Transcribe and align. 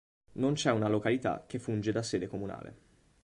Non 0.39 0.53
c'è 0.53 0.71
una 0.71 0.87
località 0.87 1.43
che 1.45 1.59
funge 1.59 1.91
da 1.91 2.01
sede 2.01 2.25
comunale. 2.25 2.75